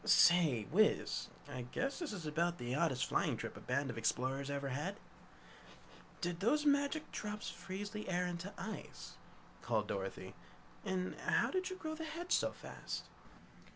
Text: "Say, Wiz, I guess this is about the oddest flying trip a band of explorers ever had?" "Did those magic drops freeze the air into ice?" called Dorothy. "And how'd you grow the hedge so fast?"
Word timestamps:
"Say, 0.03 0.63
Wiz, 0.71 1.27
I 1.47 1.61
guess 1.71 1.99
this 1.99 2.11
is 2.11 2.25
about 2.25 2.57
the 2.57 2.73
oddest 2.73 3.05
flying 3.05 3.37
trip 3.37 3.55
a 3.55 3.59
band 3.59 3.91
of 3.91 3.99
explorers 3.99 4.49
ever 4.49 4.69
had?" 4.69 4.99
"Did 6.21 6.39
those 6.39 6.65
magic 6.65 7.11
drops 7.11 7.51
freeze 7.51 7.91
the 7.91 8.09
air 8.09 8.25
into 8.25 8.51
ice?" 8.57 9.17
called 9.61 9.85
Dorothy. 9.87 10.33
"And 10.83 11.13
how'd 11.19 11.69
you 11.69 11.75
grow 11.75 11.93
the 11.93 12.03
hedge 12.03 12.31
so 12.31 12.51
fast?" 12.51 13.03